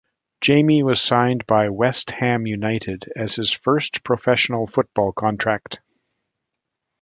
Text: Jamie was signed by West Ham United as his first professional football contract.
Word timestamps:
Jamie 0.43 0.81
was 0.81 0.99
signed 0.99 1.45
by 1.45 1.69
West 1.69 2.09
Ham 2.09 2.47
United 2.47 3.05
as 3.15 3.35
his 3.35 3.51
first 3.51 4.03
professional 4.03 4.65
football 4.65 5.11
contract. 5.11 5.79